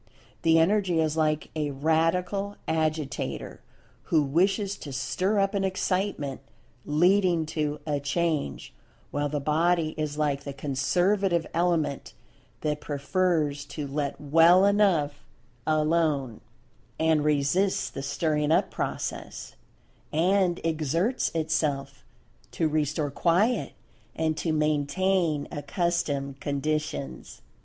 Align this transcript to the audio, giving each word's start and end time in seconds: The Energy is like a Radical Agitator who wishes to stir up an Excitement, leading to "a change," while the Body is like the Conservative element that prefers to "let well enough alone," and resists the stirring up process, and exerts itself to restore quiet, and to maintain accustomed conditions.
The 0.41 0.57
Energy 0.57 0.99
is 0.99 1.15
like 1.15 1.51
a 1.55 1.69
Radical 1.69 2.55
Agitator 2.67 3.61
who 4.05 4.23
wishes 4.23 4.75
to 4.77 4.91
stir 4.91 5.37
up 5.39 5.53
an 5.53 5.63
Excitement, 5.63 6.41
leading 6.87 7.45
to 7.45 7.79
"a 7.85 7.99
change," 7.99 8.73
while 9.11 9.29
the 9.29 9.39
Body 9.39 9.93
is 9.99 10.17
like 10.17 10.43
the 10.43 10.53
Conservative 10.53 11.45
element 11.53 12.15
that 12.61 12.81
prefers 12.81 13.63
to 13.65 13.85
"let 13.85 14.19
well 14.19 14.65
enough 14.65 15.23
alone," 15.67 16.41
and 16.99 17.23
resists 17.23 17.87
the 17.91 18.01
stirring 18.01 18.51
up 18.51 18.71
process, 18.71 19.55
and 20.11 20.59
exerts 20.63 21.29
itself 21.35 22.03
to 22.53 22.67
restore 22.67 23.11
quiet, 23.11 23.73
and 24.15 24.35
to 24.37 24.51
maintain 24.51 25.47
accustomed 25.51 26.39
conditions. 26.39 27.43